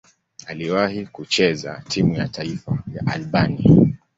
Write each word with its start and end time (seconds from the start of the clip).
Aliwahi 0.47 1.05
kucheza 1.05 1.83
timu 1.87 2.15
ya 2.15 2.27
taifa 2.27 2.83
ya 2.93 3.07
Albania. 3.13 3.91